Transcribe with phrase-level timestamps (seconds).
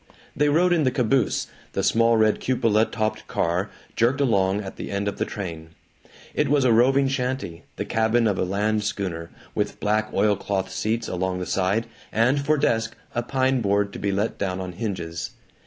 [0.35, 4.89] They rode in the caboose, the small red cupola topped car jerked along at the
[4.89, 5.75] end of the train.
[6.33, 11.07] It was a roving shanty, the cabin of a land schooner, with black oilcloth seats
[11.07, 15.33] along the side, and for desk, a pine board to be let down on hinges.